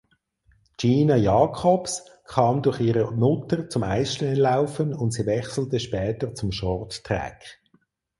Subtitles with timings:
[0.77, 7.61] Gina Jacobs kam durch ihre Mutter zum Eisschnelllaufen und sie wechselte später zum Shorttrack.